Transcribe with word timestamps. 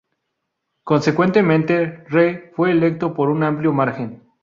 Consecuentemente, 0.83 2.05
Rhee 2.09 2.51
fue 2.55 2.71
electo 2.71 3.13
por 3.13 3.29
un 3.29 3.43
amplio 3.43 3.71
margen. 3.71 4.23